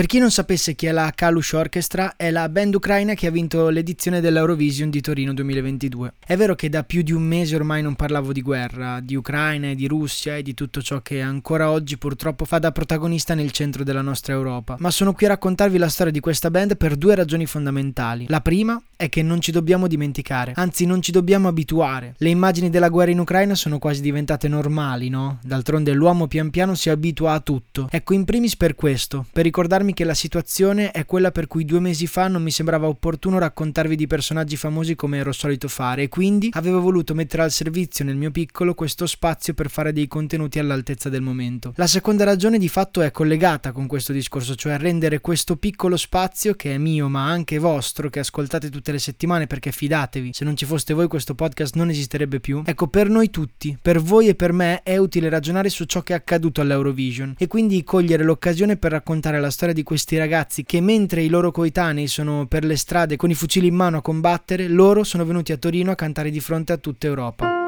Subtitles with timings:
[0.00, 3.30] Per chi non sapesse chi è la Kalush Orchestra, è la band ucraina che ha
[3.30, 6.14] vinto l'edizione dell'Eurovision di Torino 2022.
[6.26, 9.68] È vero che da più di un mese ormai non parlavo di guerra, di Ucraina
[9.68, 13.50] e di Russia e di tutto ciò che ancora oggi purtroppo fa da protagonista nel
[13.50, 16.96] centro della nostra Europa, ma sono qui a raccontarvi la storia di questa band per
[16.96, 18.24] due ragioni fondamentali.
[18.28, 22.14] La prima è che non ci dobbiamo dimenticare, anzi non ci dobbiamo abituare.
[22.16, 25.40] Le immagini della guerra in Ucraina sono quasi diventate normali, no?
[25.42, 27.88] D'altronde l'uomo pian piano si abitua a tutto.
[27.90, 31.80] Ecco, in primis per questo, per ricordarmi che la situazione è quella per cui due
[31.80, 36.08] mesi fa non mi sembrava opportuno raccontarvi di personaggi famosi come ero solito fare e
[36.08, 40.58] quindi avevo voluto mettere al servizio nel mio piccolo questo spazio per fare dei contenuti
[40.58, 41.72] all'altezza del momento.
[41.76, 46.54] La seconda ragione di fatto è collegata con questo discorso, cioè rendere questo piccolo spazio
[46.54, 50.56] che è mio ma anche vostro, che ascoltate tutte le settimane perché fidatevi, se non
[50.56, 52.62] ci foste voi questo podcast non esisterebbe più.
[52.64, 56.12] Ecco, per noi tutti, per voi e per me è utile ragionare su ciò che
[56.12, 60.80] è accaduto all'Eurovision e quindi cogliere l'occasione per raccontare la storia di questi ragazzi che
[60.80, 64.68] mentre i loro coetanei sono per le strade con i fucili in mano a combattere,
[64.68, 67.58] loro sono venuti a Torino a cantare di fronte a tutta Europa.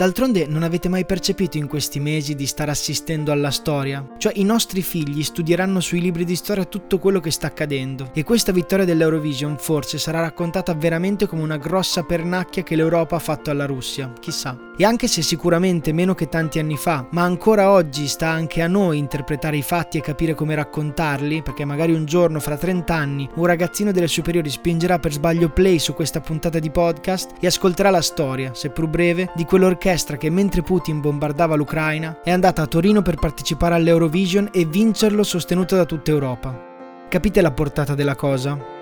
[0.00, 4.14] D'altronde non avete mai percepito in questi mesi di stare assistendo alla storia?
[4.16, 8.24] Cioè i nostri figli studieranno sui libri di storia tutto quello che sta accadendo e
[8.24, 13.50] questa vittoria dell'Eurovision forse sarà raccontata veramente come una grossa pernacchia che l'Europa ha fatto
[13.50, 14.69] alla Russia, chissà.
[14.80, 18.66] E anche se sicuramente meno che tanti anni fa, ma ancora oggi sta anche a
[18.66, 23.28] noi interpretare i fatti e capire come raccontarli, perché magari un giorno fra 30 anni
[23.34, 27.90] un ragazzino delle superiori spingerà per sbaglio play su questa puntata di podcast e ascolterà
[27.90, 32.66] la storia, seppur breve, di quell'orchestra orchestra che mentre Putin bombardava l'Ucraina è andata a
[32.66, 37.06] Torino per partecipare all'Eurovision e vincerlo sostenuta da tutta Europa.
[37.06, 38.79] Capite la portata della cosa?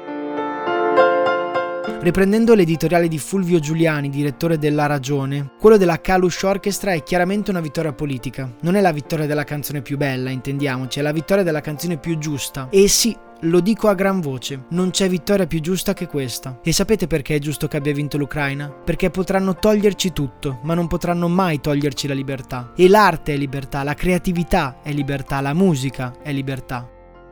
[2.08, 7.60] Riprendendo l'editoriale di Fulvio Giuliani, direttore della Ragione, quello della Kalush Orchestra è chiaramente una
[7.60, 8.50] vittoria politica.
[8.62, 12.16] Non è la vittoria della canzone più bella, intendiamoci, è la vittoria della canzone più
[12.16, 12.68] giusta.
[12.70, 16.60] E sì, lo dico a gran voce, non c'è vittoria più giusta che questa.
[16.64, 18.70] E sapete perché è giusto che abbia vinto l'Ucraina?
[18.70, 22.72] Perché potranno toglierci tutto, ma non potranno mai toglierci la libertà.
[22.74, 26.88] E l'arte è libertà, la creatività è libertà, la musica è libertà.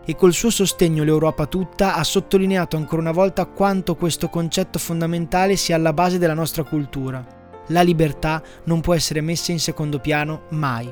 [0.09, 5.57] E col suo sostegno l'Europa tutta ha sottolineato ancora una volta quanto questo concetto fondamentale
[5.57, 7.27] sia alla base della nostra cultura.
[7.69, 10.89] La libertà non può essere messa in secondo piano mai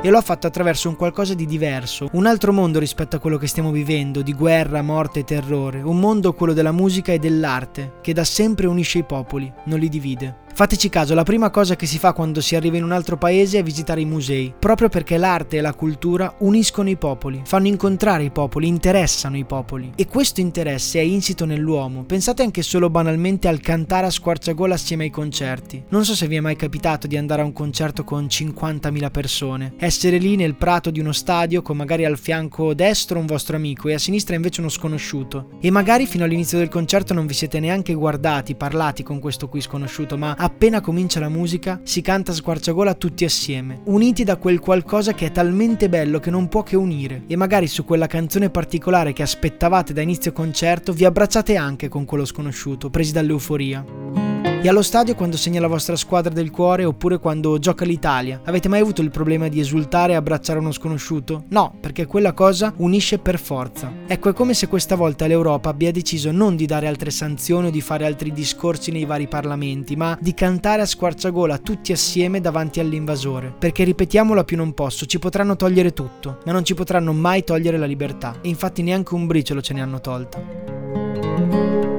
[0.00, 3.36] e lo ha fatto attraverso un qualcosa di diverso, un altro mondo rispetto a quello
[3.36, 7.94] che stiamo vivendo, di guerra, morte e terrore, un mondo quello della musica e dell'arte,
[8.00, 10.46] che da sempre unisce i popoli, non li divide.
[10.58, 13.60] Fateci caso, la prima cosa che si fa quando si arriva in un altro paese
[13.60, 18.24] è visitare i musei, proprio perché l'arte e la cultura uniscono i popoli, fanno incontrare
[18.24, 19.92] i popoli, interessano i popoli.
[19.94, 22.02] E questo interesse è insito nell'uomo.
[22.02, 25.84] Pensate anche solo banalmente al cantare a squarciagola assieme ai concerti.
[25.90, 29.74] Non so se vi è mai capitato di andare a un concerto con 50.000 persone,
[29.76, 33.86] essere lì nel prato di uno stadio con magari al fianco destro un vostro amico
[33.86, 35.50] e a sinistra invece uno sconosciuto.
[35.60, 39.60] E magari fino all'inizio del concerto non vi siete neanche guardati, parlati con questo qui
[39.60, 44.58] sconosciuto, ma appena comincia la musica si canta a squarciagola tutti assieme, uniti da quel
[44.60, 47.24] qualcosa che è talmente bello che non può che unire.
[47.26, 52.04] E magari su quella canzone particolare che aspettavate da inizio concerto vi abbracciate anche con
[52.04, 54.37] quello sconosciuto, presi dall'euforia.
[54.68, 58.42] Allo stadio quando segna la vostra squadra del cuore oppure quando gioca l'Italia?
[58.44, 61.44] Avete mai avuto il problema di esultare e abbracciare uno sconosciuto?
[61.48, 63.90] No, perché quella cosa unisce per forza.
[64.06, 67.70] Ecco, è come se questa volta l'Europa abbia deciso non di dare altre sanzioni o
[67.70, 72.78] di fare altri discorsi nei vari parlamenti, ma di cantare a squarciagola tutti assieme davanti
[72.78, 73.54] all'invasore.
[73.58, 77.42] Perché ripetiamolo a più non posso, ci potranno togliere tutto, ma non ci potranno mai
[77.42, 78.36] togliere la libertà.
[78.42, 81.97] E infatti neanche un briciolo ce ne hanno tolta.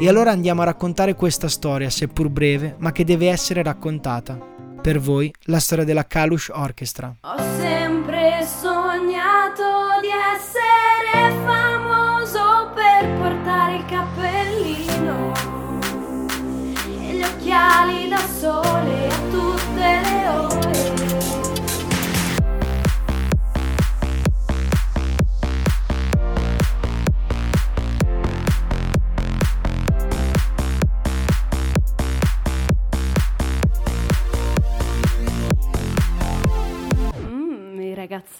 [0.00, 4.38] E allora andiamo a raccontare questa storia, seppur breve, ma che deve essere raccontata.
[4.80, 7.16] Per voi, la storia della Kalush Orchestra.
[7.22, 7.36] Ho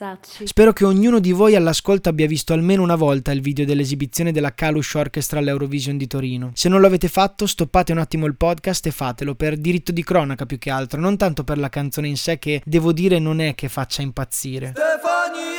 [0.09, 0.47] Verzacci.
[0.47, 4.55] Spero che ognuno di voi all'ascolto abbia visto almeno una volta il video dell'esibizione della
[4.55, 6.51] Kalush Orchestra all'Eurovision di Torino.
[6.55, 10.03] Se non lo avete fatto, stoppate un attimo il podcast e fatelo per diritto di
[10.03, 13.41] cronaca più che altro, non tanto per la canzone in sé che devo dire non
[13.41, 14.69] è che faccia impazzire.
[14.75, 15.58] Stefania.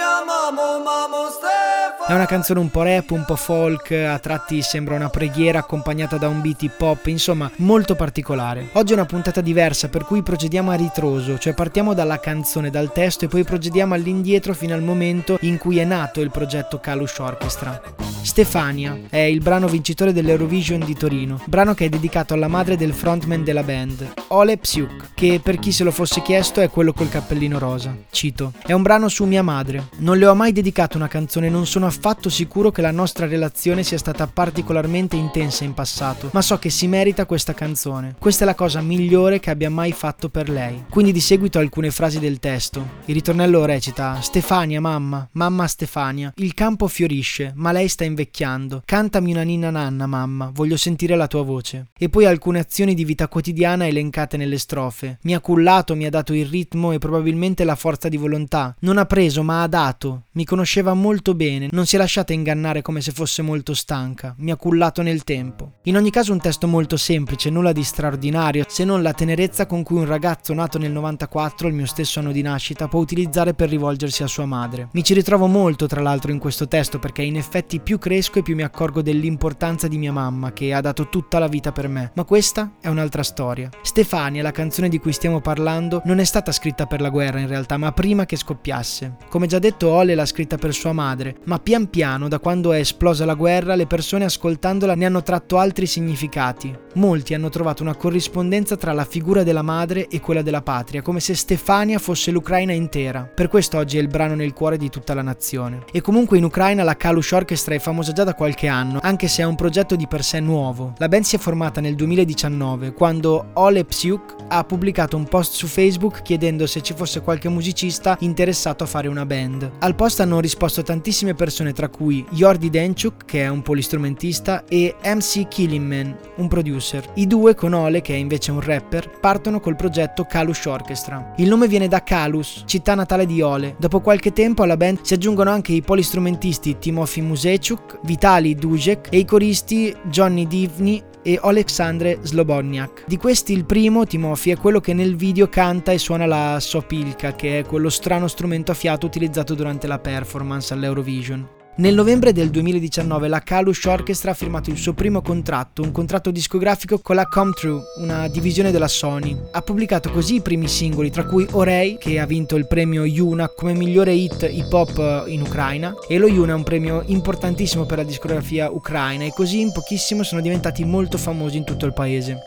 [2.07, 6.17] È una canzone un po' rap, un po' folk, a tratti sembra una preghiera accompagnata
[6.17, 8.69] da un beat hip hop, insomma molto particolare.
[8.73, 12.91] Oggi è una puntata diversa per cui procediamo a ritroso, cioè partiamo dalla canzone, dal
[12.91, 17.19] testo e poi procediamo all'indietro fino al momento in cui è nato il progetto Kalush
[17.19, 17.79] Orchestra.
[18.21, 22.93] Stefania è il brano vincitore dell'Eurovision di Torino, brano che è dedicato alla madre del
[22.93, 27.09] frontman della band, Ole Psyuk, che per chi se lo fosse chiesto è quello col
[27.09, 27.95] cappellino rosa.
[28.09, 29.89] Cito: È un brano su mia madre.
[30.09, 33.83] Non le ho mai dedicato una canzone, non sono affatto sicuro che la nostra relazione
[33.83, 38.15] sia stata particolarmente intensa in passato, ma so che si merita questa canzone.
[38.17, 40.85] Questa è la cosa migliore che abbia mai fatto per lei.
[40.89, 42.83] Quindi di seguito alcune frasi del testo.
[43.05, 48.81] Il ritornello recita: Stefania, mamma, mamma Stefania, il campo fiorisce, ma lei sta invecchiando.
[48.85, 51.89] Cantami una ninna nanna, mamma, voglio sentire la tua voce.
[51.95, 55.19] E poi alcune azioni di vita quotidiana elencate nelle strofe.
[55.21, 58.75] Mi ha cullato, mi ha dato il ritmo e probabilmente la forza di volontà.
[58.79, 59.97] Non ha preso, ma ha dato.
[60.07, 64.33] Mi conosceva molto bene, non si è lasciata ingannare come se fosse molto stanca.
[64.37, 65.73] Mi ha cullato nel tempo.
[65.83, 69.83] In ogni caso un testo molto semplice, nulla di straordinario, se non la tenerezza con
[69.83, 73.67] cui un ragazzo nato nel 94, il mio stesso anno di nascita, può utilizzare per
[73.67, 74.87] rivolgersi a sua madre.
[74.93, 78.43] Mi ci ritrovo molto tra l'altro in questo testo perché in effetti più cresco e
[78.43, 82.11] più mi accorgo dell'importanza di mia mamma che ha dato tutta la vita per me.
[82.15, 83.69] Ma questa è un'altra storia.
[83.81, 87.47] Stefania, la canzone di cui stiamo parlando, non è stata scritta per la guerra in
[87.47, 89.17] realtà, ma prima che scoppiasse.
[89.27, 92.79] Come già detto, Ole l'ha scritta per sua madre, ma pian piano, da quando è
[92.79, 96.75] esplosa la guerra, le persone ascoltandola ne hanno tratto altri significati.
[96.95, 101.19] Molti hanno trovato una corrispondenza tra la figura della madre e quella della patria, come
[101.19, 103.23] se Stefania fosse l'Ucraina intera.
[103.23, 105.83] Per questo oggi è il brano nel cuore di tutta la nazione.
[105.91, 109.43] E comunque in Ucraina la Kalush Orchestra è famosa già da qualche anno, anche se
[109.43, 110.93] è un progetto di per sé nuovo.
[110.97, 115.67] La band si è formata nel 2019, quando Ole Psyuk ha pubblicato un post su
[115.67, 119.71] Facebook chiedendo se ci fosse qualche musicista interessato a fare una band.
[119.81, 124.95] Al post hanno risposto tantissime persone, tra cui Jordi Denchuk, che è un polistrumentista, e
[125.01, 127.11] MC Killingman, un producer.
[127.15, 131.33] I due, con Ole, che è invece un rapper, partono col progetto Kalush Orchestra.
[131.37, 133.75] Il nome viene da Kalus, città natale di Ole.
[133.79, 139.19] Dopo qualche tempo alla band si aggiungono anche i polistrumentisti Timofey Musechuk, Vitali Dujek e
[139.19, 143.03] i coristi Johnny Divni e Oleksandre Slobodniak.
[143.05, 147.35] Di questi il primo, Timofey, è quello che nel video canta e suona la sopilka,
[147.35, 151.58] che è quello strano strumento a fiato utilizzato durante la performance all'Eurovision.
[151.75, 156.29] Nel novembre del 2019 la Kalush Orchestra ha firmato il suo primo contratto, un contratto
[156.29, 159.37] discografico con la Comtrue, una divisione della Sony.
[159.51, 163.47] Ha pubblicato così i primi singoli, tra cui Orei, che ha vinto il premio Yuna
[163.55, 167.99] come migliore hit hip hop in Ucraina, e lo Yuna è un premio importantissimo per
[167.99, 172.37] la discografia ucraina e così in pochissimo sono diventati molto famosi in tutto il paese.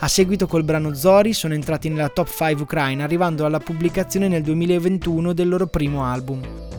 [0.00, 4.42] A seguito col brano Zori sono entrati nella top 5 ucraina, arrivando alla pubblicazione nel
[4.42, 6.69] 2021 del loro primo album.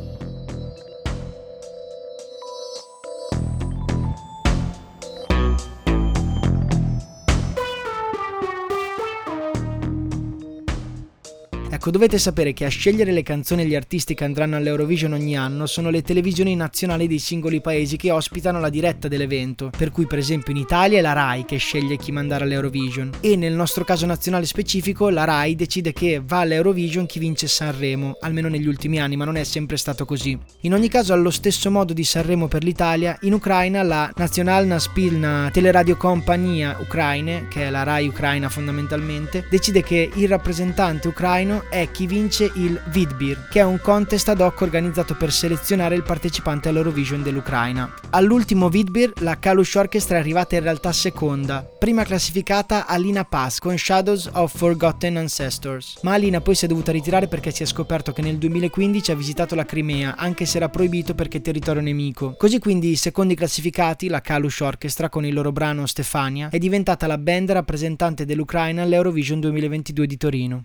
[11.81, 15.35] Ecco, dovete sapere che a scegliere le canzoni e gli artisti che andranno all'Eurovision ogni
[15.35, 20.05] anno sono le televisioni nazionali dei singoli paesi che ospitano la diretta dell'evento, per cui
[20.05, 23.83] per esempio in Italia è la RAI che sceglie chi mandare all'Eurovision e nel nostro
[23.83, 28.99] caso nazionale specifico la RAI decide che va all'Eurovision chi vince Sanremo, almeno negli ultimi
[28.99, 30.37] anni, ma non è sempre stato così.
[30.59, 35.49] In ogni caso allo stesso modo di Sanremo per l'Italia, in Ucraina la Nationalna Spilna
[35.51, 41.89] Teleradio Compagnia Ucraine, che è la RAI ucraina fondamentalmente, decide che il rappresentante ucraino è
[41.89, 46.67] chi vince il Vidbir, che è un contest ad hoc organizzato per selezionare il partecipante
[46.67, 47.93] all'Eurovision dell'Ucraina.
[48.09, 53.77] All'ultimo Vidbir la Kalush Orchestra è arrivata in realtà seconda, prima classificata Alina Pass con
[53.77, 58.11] Shadows of Forgotten Ancestors, ma Alina poi si è dovuta ritirare perché si è scoperto
[58.11, 62.35] che nel 2015 ha visitato la Crimea, anche se era proibito perché territorio nemico.
[62.37, 67.07] Così quindi i secondi classificati, la Kalush Orchestra con il loro brano Stefania, è diventata
[67.07, 70.61] la band rappresentante dell'Ucraina all'Eurovision 2022 di Torino.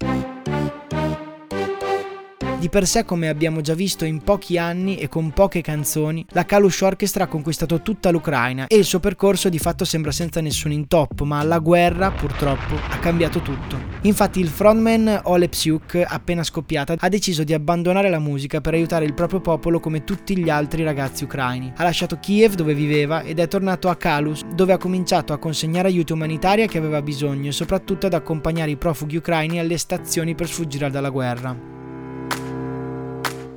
[2.58, 6.46] Di per sé, come abbiamo già visto in pochi anni e con poche canzoni, la
[6.46, 10.72] Kalush Orchestra ha conquistato tutta l'Ucraina e il suo percorso di fatto sembra senza nessun
[10.72, 13.78] intoppo, ma la guerra, purtroppo, ha cambiato tutto.
[14.02, 19.04] Infatti il frontman Ole Psyuk, appena scoppiata, ha deciso di abbandonare la musica per aiutare
[19.04, 21.74] il proprio popolo come tutti gli altri ragazzi ucraini.
[21.76, 25.88] Ha lasciato Kiev dove viveva ed è tornato a Kalus dove ha cominciato a consegnare
[25.88, 30.34] aiuto umanitario a chi aveva bisogno e soprattutto ad accompagnare i profughi ucraini alle stazioni
[30.34, 31.74] per sfuggire dalla guerra.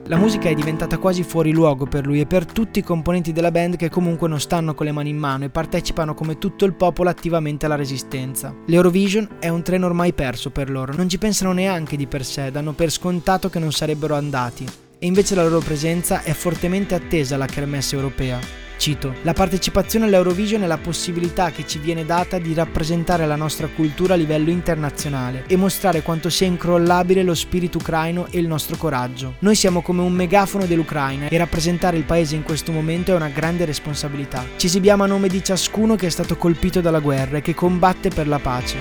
[0.09, 3.51] La musica è diventata quasi fuori luogo per lui e per tutti i componenti della
[3.51, 6.73] band che comunque non stanno con le mani in mano e partecipano come tutto il
[6.73, 8.51] popolo attivamente alla resistenza.
[8.65, 12.49] L'Eurovision è un treno ormai perso per loro, non ci pensano neanche di per sé,
[12.49, 14.65] danno per scontato che non sarebbero andati.
[14.97, 18.39] E invece la loro presenza è fortemente attesa alla kermesse europea.
[18.79, 23.67] Cito, la partecipazione all'Eurovision è la possibilità che ci viene data di rappresentare la nostra
[23.67, 28.77] cultura a livello internazionale e mostrare quanto sia incrollabile lo spirito ucraino e il nostro
[28.77, 29.33] coraggio.
[29.39, 33.27] Noi siamo come un megafono dell'Ucraina e rappresentare il paese in questo momento è una
[33.27, 34.45] grande responsabilità.
[34.55, 38.07] Ci esibiamo a nome di ciascuno che è stato colpito dalla guerra e che combatte
[38.07, 38.77] per la pace.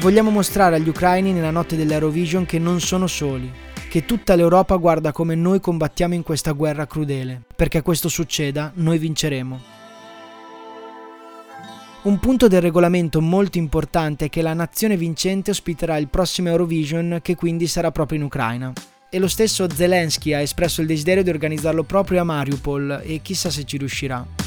[0.00, 3.50] Vogliamo mostrare agli ucraini nella notte dell'Eurovision che non sono soli,
[3.88, 7.42] che tutta l'Europa guarda come noi combattiamo in questa guerra crudele.
[7.56, 9.76] Perché questo succeda, noi vinceremo.
[12.02, 17.18] Un punto del regolamento molto importante è che la nazione vincente ospiterà il prossimo Eurovision
[17.22, 18.72] che quindi sarà proprio in Ucraina.
[19.10, 23.50] E lo stesso Zelensky ha espresso il desiderio di organizzarlo proprio a Mariupol e chissà
[23.50, 24.37] se ci riuscirà.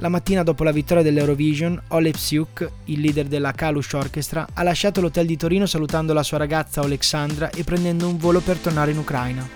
[0.00, 5.00] La mattina dopo la vittoria dell'Eurovision, Oleg Psyuk, il leader della Kalush Orchestra, ha lasciato
[5.00, 8.98] l'hotel di Torino salutando la sua ragazza Alexandra e prendendo un volo per tornare in
[8.98, 9.46] Ucraina.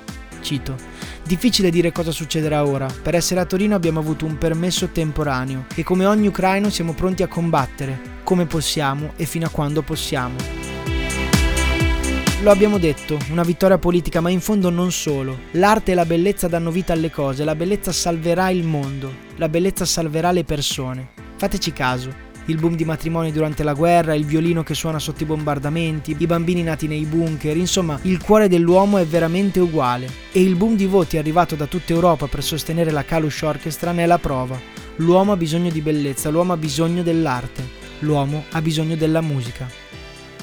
[0.40, 0.74] Cito.
[1.22, 2.88] Difficile dire cosa succederà ora.
[3.02, 7.22] Per essere a Torino abbiamo avuto un permesso temporaneo e come ogni ucraino siamo pronti
[7.22, 10.71] a combattere, come possiamo e fino a quando possiamo.
[12.42, 15.38] Lo abbiamo detto, una vittoria politica, ma in fondo non solo.
[15.52, 19.84] L'arte e la bellezza danno vita alle cose, la bellezza salverà il mondo, la bellezza
[19.84, 21.10] salverà le persone.
[21.36, 22.12] Fateci caso.
[22.46, 26.26] Il boom di matrimoni durante la guerra, il violino che suona sotto i bombardamenti, i
[26.26, 30.10] bambini nati nei bunker, insomma, il cuore dell'uomo è veramente uguale.
[30.32, 34.02] E il boom di voti arrivato da tutta Europa per sostenere la Kalush Orchestra ne
[34.02, 34.60] è la prova.
[34.96, 37.62] L'uomo ha bisogno di bellezza, l'uomo ha bisogno dell'arte,
[38.00, 39.68] l'uomo ha bisogno della musica.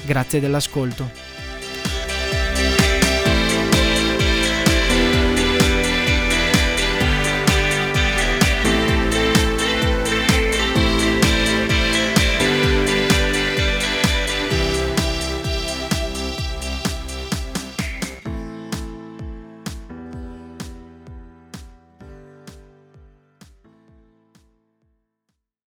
[0.06, 1.19] Grazie dell'ascolto.